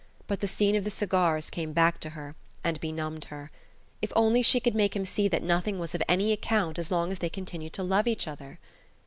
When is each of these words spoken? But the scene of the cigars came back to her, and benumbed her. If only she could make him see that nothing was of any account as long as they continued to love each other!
But 0.25 0.39
the 0.39 0.47
scene 0.47 0.75
of 0.75 0.83
the 0.83 0.89
cigars 0.89 1.51
came 1.51 1.73
back 1.73 1.99
to 1.99 2.09
her, 2.09 2.33
and 2.63 2.81
benumbed 2.81 3.25
her. 3.25 3.51
If 4.01 4.11
only 4.15 4.41
she 4.41 4.59
could 4.59 4.73
make 4.73 4.95
him 4.95 5.05
see 5.05 5.27
that 5.27 5.43
nothing 5.43 5.77
was 5.77 5.93
of 5.93 6.01
any 6.09 6.31
account 6.31 6.79
as 6.79 6.89
long 6.89 7.11
as 7.11 7.19
they 7.19 7.29
continued 7.29 7.73
to 7.73 7.83
love 7.83 8.07
each 8.07 8.27
other! 8.27 8.57